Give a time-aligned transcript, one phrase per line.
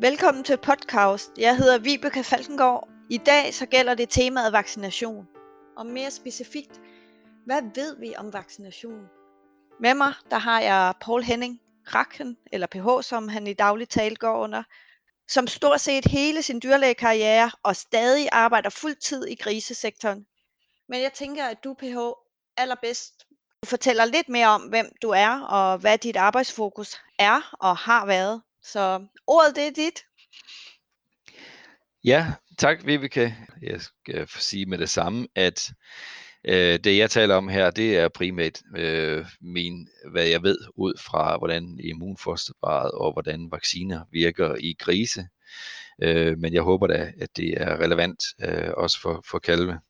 [0.00, 1.30] Velkommen til podcast.
[1.38, 2.88] Jeg hedder Vibeke Falkengård.
[3.10, 5.28] I dag så gælder det temaet vaccination.
[5.76, 6.80] Og mere specifikt,
[7.46, 9.06] hvad ved vi om vaccination?
[9.80, 11.60] Med mig, der har jeg Paul Henning
[11.94, 14.62] Rakken, eller PH, som han i daglig tale går under,
[15.28, 20.26] som stort set hele sin dyrlægekarriere og stadig arbejder fuldtid i grisesektoren.
[20.88, 21.98] Men jeg tænker, at du, PH,
[22.56, 23.26] allerbedst
[23.62, 28.06] du fortæller lidt mere om, hvem du er, og hvad dit arbejdsfokus er og har
[28.06, 28.42] været.
[28.62, 30.04] Så ordet det er dit.
[32.04, 33.36] Ja, tak Vibeke.
[33.62, 35.72] Jeg skal sige med det samme, at
[36.44, 40.92] øh, det jeg taler om her, det er primært øh, min, hvad jeg ved ud
[41.00, 45.28] fra, hvordan immunforsvaret og hvordan vacciner virker i grise.
[46.02, 49.80] Øh, men jeg håber da, at det er relevant øh, også for, for kalve.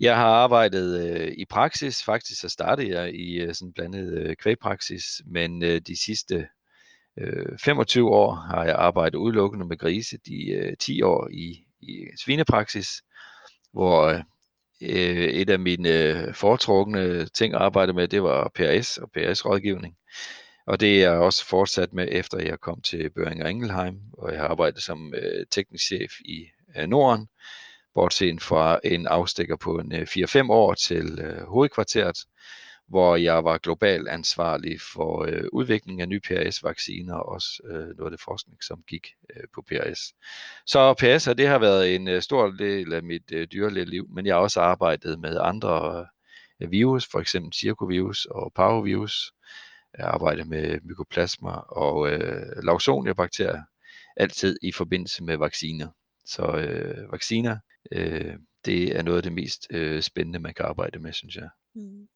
[0.00, 2.04] Jeg har arbejdet øh, i praksis.
[2.04, 6.48] Faktisk så startede jeg i øh, sådan blandet øh, kvægpraksis, men øh, de sidste
[7.18, 10.18] øh, 25 år har jeg arbejdet udelukkende med grise.
[10.26, 13.02] De øh, 10 år i, i svinepraksis,
[13.72, 14.08] hvor
[14.82, 19.96] øh, et af mine øh, foretrukne ting at arbejde med, det var PRS og PRS-rådgivning.
[20.66, 24.32] Og det er jeg også fortsat med, efter jeg kom til Børing og Engelheim, og
[24.32, 27.28] jeg har arbejdet som øh, teknisk chef i øh, Norden,
[27.94, 32.18] bortset fra en afstikker på øh, en 4-5 år til øh, hovedkvarteret,
[32.88, 38.04] hvor jeg var global ansvarlig for øh, udvikling af nye PRS-vacciner og også øh, noget
[38.04, 40.00] af det forskning, som gik øh, på PRS.
[40.66, 44.34] Så PRS det har været en øh, stor del af mit øh, dyreliv, men jeg
[44.34, 46.06] har også arbejdet med andre
[46.60, 49.32] øh, virus, for eksempel cirkovirus og parvovirus.
[49.98, 53.62] Jeg arbejder med mykoplasma og øh, Lawsonia-bakterier,
[54.16, 55.88] altid i forbindelse med vacciner.
[56.24, 57.58] Så øh, vacciner,
[57.92, 61.48] øh, det er noget af det mest øh, spændende, man kan arbejde med, synes jeg.
[61.74, 62.08] Mm.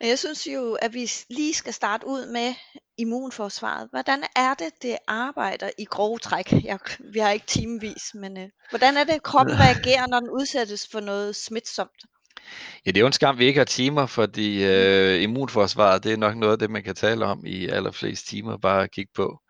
[0.00, 2.54] Og jeg synes jo, at vi lige skal starte ud med
[2.98, 3.88] immunforsvaret.
[3.90, 6.52] Hvordan er det, det arbejder i grove træk?
[6.64, 6.78] Jeg,
[7.12, 11.00] vi har ikke timevis, men øh, hvordan er det, kroppen reagerer, når den udsættes for
[11.00, 12.04] noget smitsomt?
[12.86, 16.16] Ja, det er jo en skam, vi ikke har timer, fordi øh, immunforsvaret, det er
[16.16, 19.40] nok noget af det, man kan tale om i allerflest timer, bare at kigge på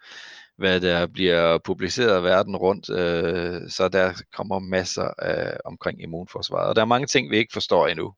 [0.59, 6.69] hvad der bliver publiceret verden rundt, øh, så der kommer masser af, omkring immunforsvaret.
[6.69, 8.15] Og der er mange ting, vi ikke forstår endnu.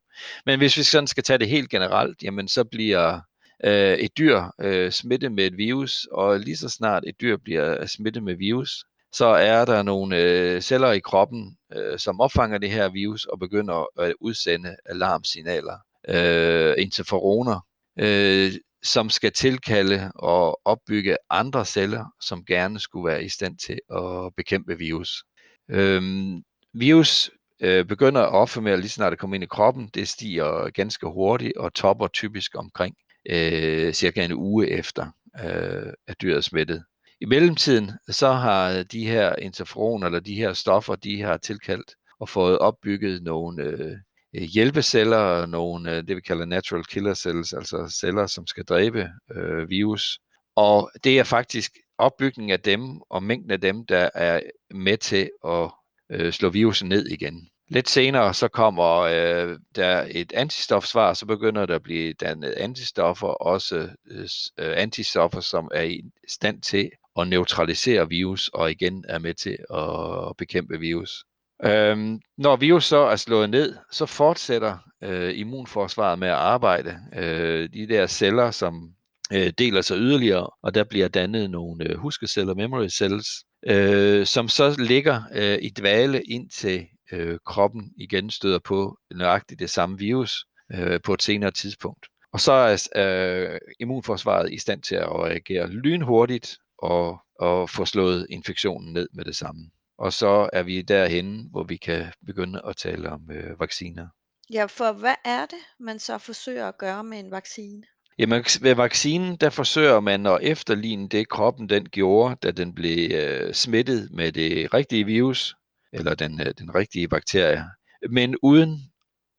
[0.47, 3.21] Men hvis vi sådan skal tage det helt generelt, jamen så bliver
[3.65, 7.81] øh, et dyr øh, smittet med et virus, og lige så snart et dyr bliver
[7.81, 12.59] øh, smittet med virus, så er der nogle øh, celler i kroppen, øh, som opfanger
[12.59, 15.79] det her virus og begynder at udsende alarmsignaler,
[16.09, 17.61] øh, interferoner,
[17.99, 23.79] øh, som skal tilkalde og opbygge andre celler, som gerne skulle være i stand til
[23.91, 25.25] at bekæmpe virus.
[25.71, 26.43] Øhm,
[26.75, 27.31] virus
[27.61, 29.91] øh, begynder at opformere lige snart det kommer ind i kroppen.
[29.95, 32.95] Det stiger ganske hurtigt og topper typisk omkring
[33.31, 35.07] øh, cirka en uge efter,
[35.45, 36.85] øh, at dyret er smittet.
[37.21, 42.29] I mellemtiden så har de her interferoner eller de her stoffer, de har tilkaldt og
[42.29, 43.97] fået opbygget nogle øh,
[44.37, 49.09] Øh, hjælpeceller, nogle øh, det vi kalder natural killer cells, altså celler, som skal dræbe
[49.35, 50.19] øh, virus.
[50.57, 54.41] Og det er faktisk opbygningen af dem og mængden af dem, der er
[54.75, 55.71] med til at
[56.11, 57.49] øh, slå virusen ned igen.
[57.69, 63.29] Lidt senere så kommer øh, der et antistofsvar, så begynder der at blive dannet antistoffer,
[63.29, 69.19] også øh, øh antistoffer, som er i stand til at neutralisere virus og igen er
[69.19, 71.25] med til at bekæmpe virus.
[71.65, 76.99] Øhm, når virus så er slået ned, så fortsætter øh, immunforsvaret med at arbejde.
[77.17, 78.95] Øh, de der celler, som
[79.33, 83.29] øh, deler sig yderligere, og der bliver dannet nogle øh, huskeceller, memory cells,
[83.67, 89.71] øh, som så ligger øh, i dvale indtil øh, kroppen igen støder på nøjagtigt det
[89.71, 90.45] samme virus
[90.75, 92.07] øh, på et senere tidspunkt.
[92.33, 98.27] Og så er øh, immunforsvaret i stand til at reagere lynhurtigt og, og få slået
[98.31, 99.71] infektionen ned med det samme.
[100.01, 104.07] Og så er vi derhen, hvor vi kan begynde at tale om øh, vacciner.
[104.53, 107.83] Ja, for hvad er det, man så forsøger at gøre med en vaccine?
[108.19, 113.11] Jamen, ved vaccinen, der forsøger man at efterligne det, kroppen den gjorde, da den blev
[113.15, 115.57] øh, smittet med det rigtige virus,
[115.93, 117.65] eller den, øh, den rigtige bakterie,
[118.11, 118.79] men uden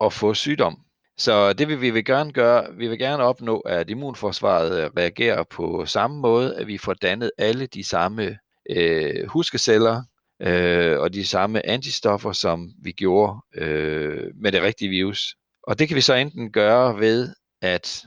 [0.04, 0.78] at få sygdom.
[1.18, 5.44] Så det vil vi vil gerne gøre, vi vil gerne opnå, at immunforsvaret øh, reagerer
[5.44, 8.38] på samme måde, at vi får dannet alle de samme
[8.70, 10.04] øh, huskeceller,
[10.42, 15.36] øh, og de samme antistoffer, som vi gjorde øh, med det rigtige virus.
[15.64, 18.06] Og det kan vi så enten gøre ved at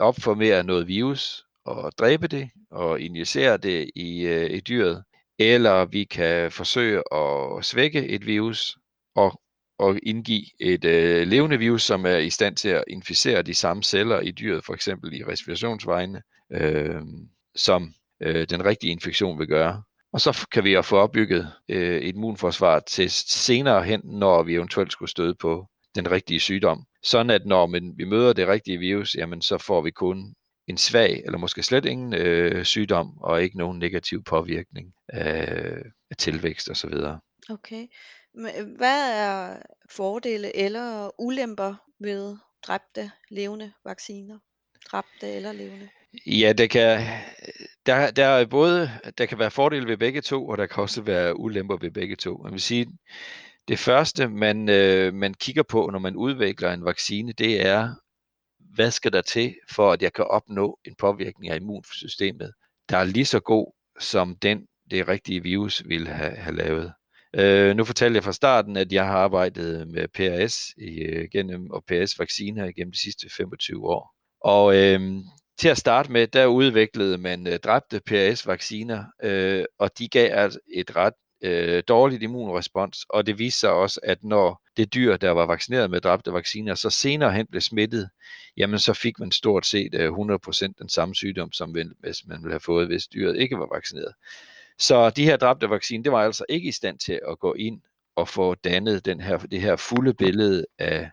[0.00, 5.04] opformere noget virus og dræbe det og injicere det i, øh, i dyret,
[5.38, 8.76] eller vi kan forsøge at svække et virus
[9.14, 9.40] og,
[9.78, 13.82] og indgive et øh, levende virus, som er i stand til at inficere de samme
[13.82, 16.22] celler i dyret, for eksempel i respirationsvejene,
[16.52, 17.02] øh,
[17.56, 19.82] som øh, den rigtige infektion vil gøre.
[20.14, 24.54] Og så kan vi jo få opbygget øh, et immunforsvar til senere hen, når vi
[24.54, 26.84] eventuelt skulle støde på den rigtige sygdom.
[27.02, 30.34] Sådan at når man, vi møder det rigtige virus, jamen så får vi kun
[30.66, 35.76] en svag eller måske slet ingen øh, sygdom og ikke nogen negativ påvirkning af,
[36.10, 36.94] af tilvækst osv.
[37.50, 37.86] Okay.
[38.34, 39.56] Men øh, hvad er
[39.90, 44.38] fordele eller ulemper ved dræbte levende vacciner?
[44.90, 45.88] Dræbte eller levende?
[46.26, 47.06] Ja, det kan,
[47.86, 51.02] der, der er både, der kan være fordele ved begge to, og der kan også
[51.02, 52.40] være ulemper ved begge to.
[52.42, 52.86] Man vil sige,
[53.68, 57.94] det første, man, øh, man kigger på, når man udvikler en vaccine, det er,
[58.74, 62.52] hvad skal der til, for at jeg kan opnå en påvirkning af immunsystemet,
[62.88, 66.92] der er lige så god, som den, det rigtige virus ville have, have lavet.
[67.36, 71.70] Øh, nu fortalte jeg fra starten, at jeg har arbejdet med PRS i, øh, gennem,
[71.70, 74.14] og PRS-vacciner gennem de sidste 25 år.
[74.40, 75.00] Og øh,
[75.58, 80.58] til at starte med, der udviklede man øh, dræbte PRS-vacciner, øh, og de gav altså
[80.74, 85.30] et ret øh, dårligt immunrespons, og det viste sig også, at når det dyr, der
[85.30, 88.08] var vaccineret med dræbte vacciner, så senere hen blev smittet,
[88.56, 92.52] jamen så fik man stort set øh, 100% den samme sygdom, som hvis man ville
[92.52, 94.12] have fået, hvis dyret ikke var vaccineret.
[94.78, 97.80] Så de her dræbte vacciner, det var altså ikke i stand til at gå ind
[98.16, 101.10] og få dannet den her, det her fulde billede af,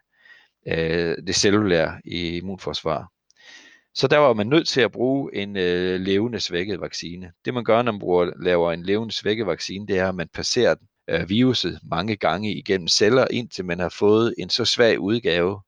[0.65, 3.11] af det cellulære immunforsvar.
[3.95, 7.31] Så der var man nødt til at bruge en øh, levende svækket vaccine.
[7.45, 10.29] Det man gør, når man bruger, laver en levende svækket vaccine, det er, at man
[10.33, 10.75] passerer
[11.09, 15.61] øh, viruset mange gange igennem celler, indtil man har fået en så svag udgave,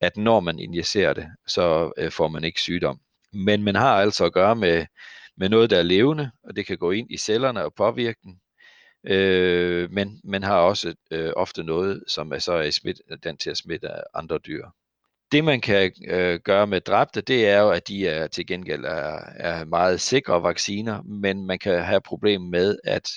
[0.00, 3.00] at når man injicerer det, så øh, får man ikke sygdom.
[3.32, 4.86] Men man har altså at gøre med,
[5.36, 8.34] med noget, der er levende, og det kan gå ind i cellerne og påvirke dem.
[9.06, 13.50] Øh, men man har også øh, ofte noget, som er så er smidt, den til
[13.50, 14.66] at smitte andre dyr.
[15.32, 18.84] Det man kan øh, gøre med dræbte, det er jo, at de er til gengæld
[18.84, 23.10] er, er meget sikre vacciner, men man kan have problem med, at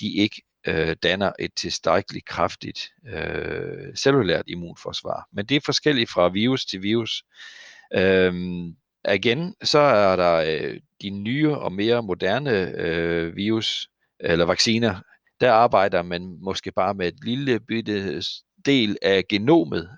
[0.00, 5.28] de ikke øh, danner et tilstrækkeligt kraftigt øh, cellulært immunforsvar.
[5.32, 7.22] Men det er forskelligt fra virus til virus.
[7.94, 8.76] Øhm,
[9.14, 13.88] igen, så er der øh, de nye og mere moderne øh, virus
[14.20, 15.00] eller vacciner.
[15.40, 18.22] Der arbejder man måske bare med et lille bitte
[18.64, 19.90] del af genomet,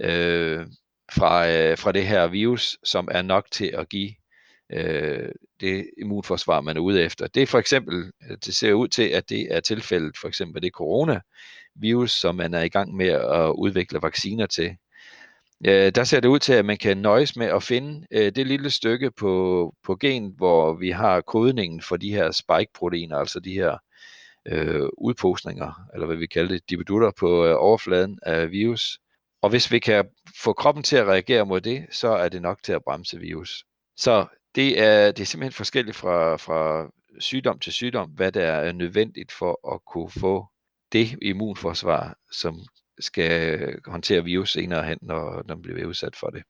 [0.00, 0.66] øh,
[1.12, 4.10] fra, øh, fra det her virus, som er nok til at give
[4.72, 5.28] øh,
[5.60, 7.26] det immunforsvar, man er ude efter.
[7.26, 10.62] Det er for eksempel, øh, det ser ud til, at det er tilfældet for eksempel
[10.62, 14.76] det coronavirus, som man er i gang med at udvikle vacciner til.
[15.66, 18.46] Øh, der ser det ud til, at man kan nøjes med at finde øh, det
[18.46, 23.52] lille stykke på, på gen, hvor vi har kodningen for de her spike-proteiner, altså de
[23.52, 23.78] her
[24.46, 28.98] øh, udposninger, eller hvad vi kalder det, dividutter på øh, overfladen af virus.
[29.42, 30.04] Og hvis vi kan
[30.42, 33.64] få kroppen til at reagere mod det, så er det nok til at bremse virus.
[33.96, 36.90] Så det er, det er simpelthen forskelligt fra, fra
[37.20, 40.46] sygdom til sygdom, hvad der er nødvendigt for at kunne få
[40.92, 42.60] det immunforsvar, som
[43.00, 46.42] skal håndtere virus senere hen, når, når man bliver udsat for det.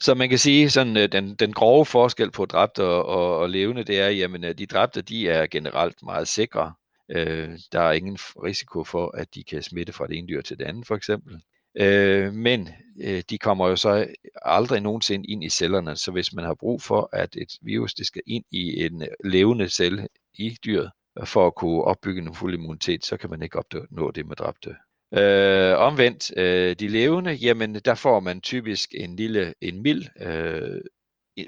[0.00, 3.50] Så man kan sige, sådan øh, den, den grove forskel på dræbte og, og, og
[3.50, 6.74] levende, det er, jamen øh, de dræbte, de er generelt meget sikre.
[7.10, 10.58] Øh, der er ingen risiko for, at de kan smitte fra det ene dyr til
[10.58, 11.40] det andet, for eksempel.
[11.80, 12.68] Øh, men
[13.00, 14.06] øh, de kommer jo så
[14.42, 18.06] aldrig nogensinde ind i cellerne, så hvis man har brug for, at et virus det
[18.06, 20.90] skal ind i en øh, levende celle i dyret,
[21.20, 24.36] øh, for at kunne opbygge en fuld immunitet, så kan man ikke opnå det med
[24.36, 24.74] dræbte.
[25.16, 30.80] Øh, omvendt, øh, de levende, jamen der får man typisk en lille, en mild øh,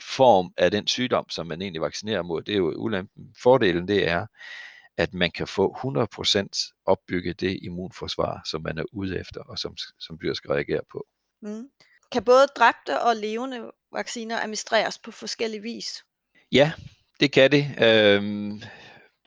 [0.03, 2.43] form af den sygdom, som man egentlig vaccinerer mod.
[2.43, 3.35] Det er jo ulempen.
[3.43, 4.27] Fordelen det er,
[4.99, 9.77] at man kan få 100% opbygge det immunforsvar, som man er ude efter, og som,
[9.99, 11.07] som dyr skal reagere på.
[11.43, 11.69] Mm.
[12.13, 16.05] Kan både dræbte og levende vacciner administreres på forskellige vis?
[16.53, 16.73] Ja,
[17.21, 17.67] det kan det.
[17.83, 18.63] Øhm,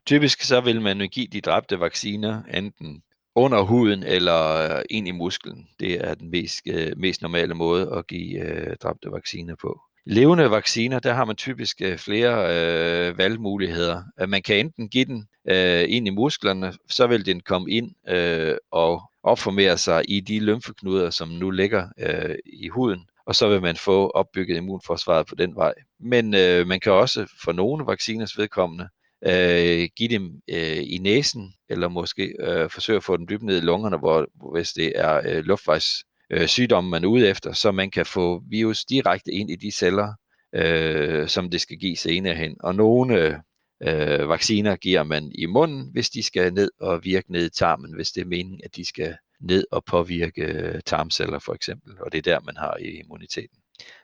[0.06, 3.04] typisk så vil man give de dræbte vacciner enten
[3.36, 5.68] under huden eller ind i musklen.
[5.80, 9.82] Det er den mest, øh, mest normale måde at give øh, dræbte vacciner på.
[10.06, 14.04] Levende vacciner, der har man typisk øh, flere øh, valgmuligheder.
[14.22, 17.92] Øh, man kan enten give den øh, ind i musklerne, så vil den komme ind
[18.10, 23.50] øh, og opformere sig i de lymfeknuder, som nu ligger øh, i huden, og så
[23.50, 25.74] vil man få opbygget immunforsvaret på den vej.
[26.00, 28.88] Men øh, man kan også for nogle vacciners vedkommende
[29.26, 33.58] øh, give dem øh, i næsen, eller måske øh, forsøge at få dem dybt ned
[33.58, 37.72] i lungerne, hvor, hvis det er øh, luftvejs øh, sygdomme, man er ude efter, så
[37.72, 40.14] man kan få virus direkte ind i de celler,
[40.56, 42.56] øh, som det skal give senere hen.
[42.60, 43.42] Og nogle
[43.84, 47.96] øh, vacciner giver man i munden, hvis de skal ned og virke ned i tarmen,
[47.96, 52.12] hvis det er meningen, at de skal ned og påvirke øh, tarmceller for eksempel, og
[52.12, 53.58] det er der, man har immuniteten.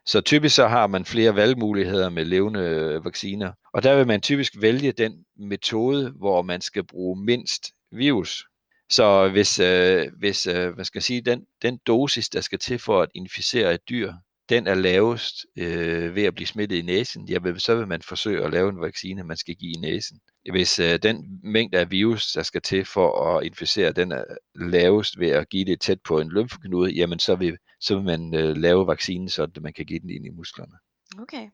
[0.06, 4.22] Så typisk så har man flere valgmuligheder med levende øh, vacciner, og der vil man
[4.22, 8.44] typisk vælge den metode, hvor man skal bruge mindst virus.
[8.90, 12.80] Så hvis, øh, hvis øh, hvad skal jeg sige, den, den dosis, der skal til
[12.80, 14.14] for at inficere et dyr,
[14.50, 18.44] den er lavest øh, ved at blive smittet i næsen, jamen, så vil man forsøge
[18.44, 20.20] at lave en vaccine, man skal give i næsen.
[20.52, 24.24] Hvis øh, den mængde af virus, der skal til for at inficere, den er
[24.56, 28.36] lavest ved at give det tæt på en lymfeknude, jamen så vil, så vil man
[28.36, 30.74] øh, lave vaccinen, så man kan give den ind i musklerne.
[31.20, 31.50] Okay.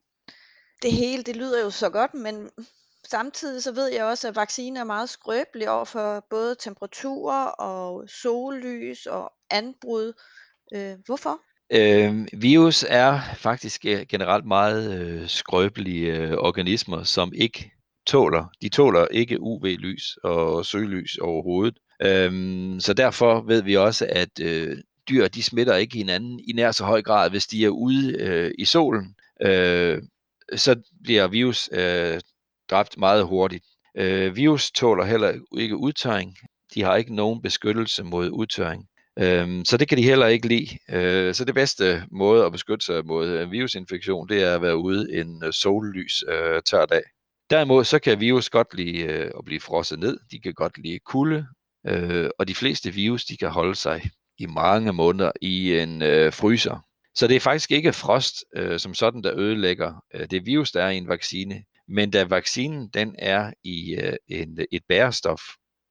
[0.82, 2.50] Det hele, det lyder jo så godt, men
[3.08, 8.10] samtidig så ved jeg også, at vacciner er meget skrøbelige over for både temperaturer og
[8.10, 10.14] sollys og anbrud.
[10.74, 11.40] Øh, hvorfor?
[11.74, 17.72] Øh, virus er faktisk øh, generelt meget øh, skrøbelige øh, organismer, som ikke
[18.08, 21.78] tåler, de tåler ikke UV-lys og søgelys overhovedet.
[22.02, 24.78] Øhm, så derfor ved vi også, at øh,
[25.10, 28.52] dyr de smitter ikke hinanden i nær så høj grad, hvis de er ude øh,
[28.58, 29.16] i solen.
[29.42, 30.02] Øh,
[30.56, 32.20] så bliver virus øh,
[32.72, 33.66] dræbt meget hurtigt.
[33.98, 36.36] Øh, virus tåler heller ikke udtørring.
[36.74, 38.88] De har ikke nogen beskyttelse mod udtørring.
[39.20, 40.78] Øhm, så det kan de heller ikke lide.
[40.90, 44.78] Øh, så det bedste måde at beskytte sig mod en virusinfektion, det er at være
[44.78, 47.04] ude en øh, sollys øh, tør dag.
[47.50, 50.20] Derimod så kan virus godt lide øh, at blive frosset ned.
[50.32, 51.46] De kan godt lide kulde,
[51.88, 54.02] øh, og de fleste virus de kan holde sig
[54.38, 56.86] i mange måneder i en øh, fryser.
[57.16, 60.84] Så det er faktisk ikke frost øh, som sådan, der ødelægger øh, det virus, der
[60.84, 61.64] er i en vaccine.
[61.92, 65.42] Men da vaccinen den er i øh, en, et bærestof,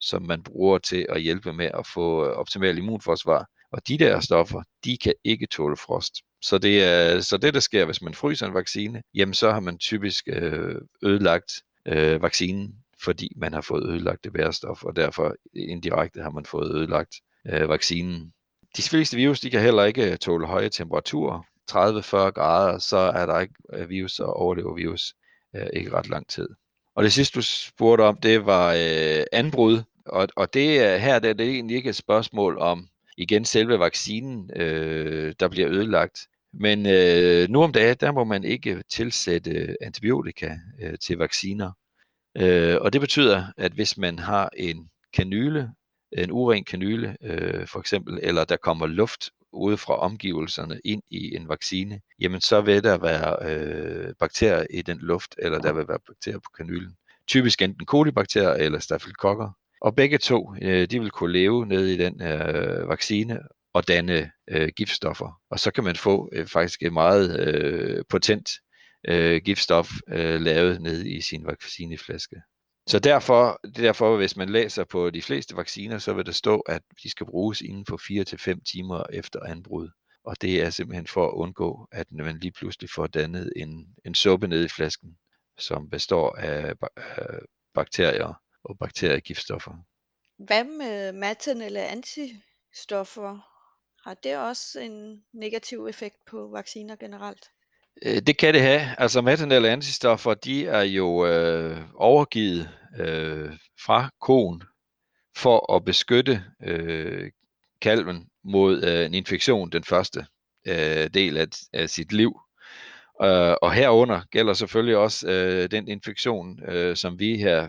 [0.00, 3.46] som man bruger til at hjælpe med at få øh, optimal immunforsvar.
[3.72, 6.14] Og de der stoffer, de kan ikke tåle frost.
[6.42, 9.60] Så det, er, så det, der sker, hvis man fryser en vaccine, jamen så har
[9.60, 11.52] man typisk øh, ødelagt
[11.86, 16.74] øh, vaccinen, fordi man har fået ødelagt det bærestof, og derfor indirekte har man fået
[16.74, 17.14] ødelagt
[17.46, 18.32] øh, vaccinen.
[18.76, 21.42] De fleste virus, de kan heller ikke øh, tåle høje temperaturer.
[21.70, 25.14] 30-40 grader, så er der ikke øh, virus og overlever virus
[25.56, 26.48] øh, ikke ret lang tid.
[26.94, 29.82] Og det sidste, du spurgte om, det var øh, anbrud.
[30.06, 33.78] Og, og det her her det er det egentlig ikke et spørgsmål om igen selve
[33.78, 36.18] vaccinen, øh, der bliver ødelagt.
[36.52, 41.72] Men øh, nu om dagen, der må man ikke tilsætte antibiotika øh, til vacciner.
[42.36, 45.70] Øh, og det betyder, at hvis man har en kanyle,
[46.12, 51.36] en uren kanyle øh, for eksempel, eller der kommer luft ude fra omgivelserne ind i
[51.36, 55.88] en vaccine, jamen så vil der være øh, bakterier i den luft, eller der vil
[55.88, 56.96] være bakterier på kanylen.
[57.26, 59.50] Typisk enten kolibakterier eller stafylokokker.
[59.80, 63.40] Og begge to, øh, de vil kunne leve nede i den øh, vaccine
[63.72, 65.40] og danne øh, giftstoffer.
[65.50, 68.50] Og så kan man få øh, faktisk et meget øh, potent
[69.08, 72.36] øh, giftstof øh, lavet ned i sin vaccineflaske.
[72.90, 76.32] Så derfor, det er derfor, hvis man læser på de fleste vacciner, så vil der
[76.32, 79.90] stå, at de skal bruges inden for 4 til fem timer efter anbrud.
[80.24, 84.14] Og det er simpelthen for at undgå, at man lige pludselig får dannet en, en
[84.14, 85.18] suppe ned i flasken,
[85.58, 87.40] som består af, af øh,
[87.74, 89.72] bakterier og bakteriegiftstoffer.
[90.36, 93.38] Hvad med matten eller antistoffer?
[94.04, 97.50] Har det også en negativ effekt på vacciner generelt?
[98.06, 98.94] Øh, det kan det have.
[98.98, 103.50] Altså maternelle antistoffer, de er jo øh, overgivet øh,
[103.84, 104.62] fra koen
[105.36, 107.30] for at beskytte øh,
[107.82, 110.26] kalven mod øh, en infektion den første
[110.66, 112.40] øh, del af, af sit liv.
[113.22, 117.68] Øh, og herunder gælder selvfølgelig også øh, den infektion, øh, som vi her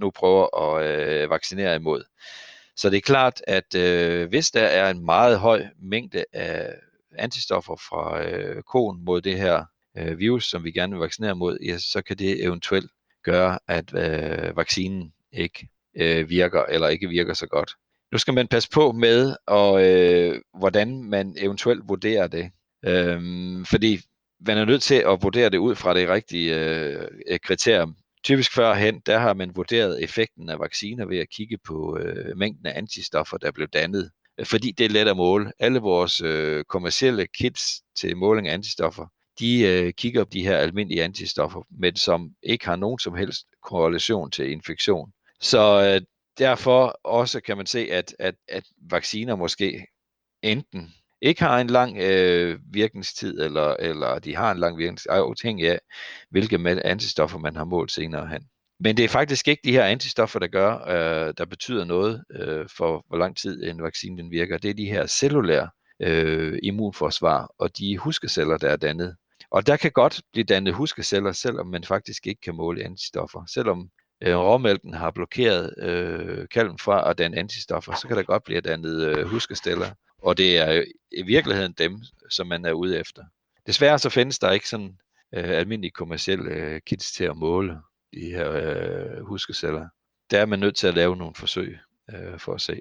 [0.00, 2.04] nu prøver at øh, vaccinere imod.
[2.76, 6.74] Så det er klart, at øh, hvis der er en meget høj mængde af
[7.18, 9.64] antistoffer fra øh, koen mod det her
[9.98, 12.90] øh, virus, som vi gerne vil vaccinere mod, ja, så kan det eventuelt
[13.24, 17.70] gøre, at øh, vaccinen ikke øh, virker eller ikke virker så godt.
[18.12, 22.50] Nu skal man passe på med, og, øh, hvordan man eventuelt vurderer det.
[22.84, 24.00] Øhm, fordi
[24.40, 27.96] man er nødt til at vurdere det ud fra det rigtige øh, øh, kriterium.
[28.24, 32.66] Typisk førhen, der har man vurderet effekten af vacciner ved at kigge på øh, mængden
[32.66, 34.10] af antistoffer, der blev dannet.
[34.44, 35.52] Fordi det er let at måle.
[35.58, 39.06] Alle vores øh, kommercielle kits til måling af antistoffer,
[39.38, 43.46] de øh, kigger på de her almindelige antistoffer, men som ikke har nogen som helst
[43.62, 45.12] korrelation til infektion.
[45.40, 46.00] Så øh,
[46.38, 49.86] derfor også kan man se, at, at, at vacciner måske
[50.42, 55.70] enten ikke har en lang øh, virkningstid, eller, eller de har en lang virkningstid, afhængig
[55.70, 55.80] af,
[56.30, 58.42] hvilke antistoffer man har målt senere hen.
[58.80, 62.66] Men det er faktisk ikke de her antistoffer, der gør, øh, der betyder noget øh,
[62.76, 64.58] for, hvor lang tid en vaccine den virker.
[64.58, 65.68] Det er de her cellulære
[66.02, 69.16] øh, immunforsvar og de huskeceller, der er dannet.
[69.50, 73.44] Og der kan godt blive dannet huskeceller, selvom man faktisk ikke kan måle antistoffer.
[73.54, 73.90] Selvom
[74.22, 78.60] øh, råmælken har blokeret øh, kalven fra at danne antistoffer, så kan der godt blive
[78.60, 79.90] dannet øh, huskeceller.
[80.22, 83.22] Og det er i virkeligheden dem, som man er ude efter.
[83.66, 84.98] Desværre så findes der ikke sådan
[85.34, 87.76] øh, almindelige kommersielle øh, kits til at måle
[88.14, 89.88] de her øh, huskeceller.
[90.30, 91.78] Der er man nødt til at lave nogle forsøg
[92.14, 92.80] øh, for at se.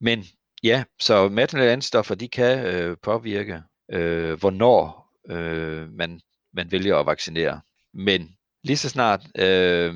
[0.00, 0.24] Men
[0.62, 6.20] ja, så materielle antistoffer, de kan øh, påvirke, øh, hvornår øh, man,
[6.52, 7.60] man vælger at vaccinere.
[7.94, 9.94] Men lige så snart øh,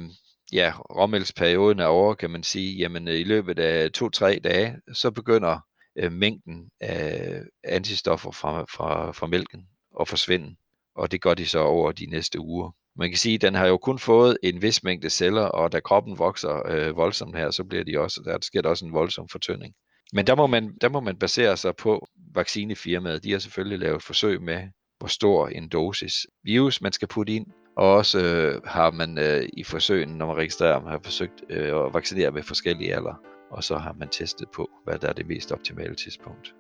[0.53, 5.11] ja, rommelsperioden er over, kan man sige, jamen øh, i løbet af to-tre dage, så
[5.11, 5.59] begynder
[5.97, 9.69] øh, mængden af antistoffer fra, fra, fra mælken
[10.01, 10.57] at forsvinde.
[10.95, 12.71] Og det gør de så over de næste uger.
[12.97, 15.81] Man kan sige, at den har jo kun fået en vis mængde celler, og da
[15.81, 19.29] kroppen vokser øh, voldsomt her, så bliver de også, der sker der også en voldsom
[19.29, 19.75] fortynding.
[20.13, 23.25] Men der må, man, der må man basere sig på vaccinefirmaet.
[23.25, 24.63] De har selvfølgelig lavet forsøg med,
[24.99, 29.49] hvor stor en dosis virus man skal putte ind, og også øh, har man øh,
[29.53, 33.15] i forsøgen, når man registrerer, man har forsøgt øh, at vaccinere med forskellige alder,
[33.51, 36.55] og så har man testet på, hvad der er det mest optimale tidspunkt.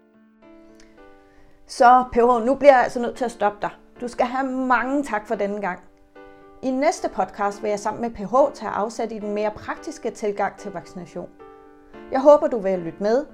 [1.66, 3.70] Så PH, nu bliver jeg altså nødt til at stoppe dig.
[4.00, 5.89] Du skal have mange tak for denne gang.
[6.62, 10.57] I næste podcast vil jeg sammen med PH tage afsat i den mere praktiske tilgang
[10.59, 11.29] til vaccination.
[12.12, 13.26] Jeg håber, du vil lytte med.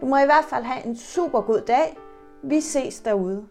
[0.00, 1.96] Du må i hvert fald have en super god dag.
[2.42, 3.46] Vi ses derude.